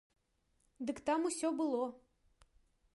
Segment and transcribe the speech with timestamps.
[0.89, 1.85] Дык там усё было.